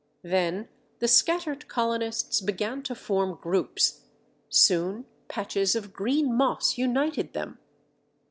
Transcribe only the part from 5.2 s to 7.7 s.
patches of green moss united them.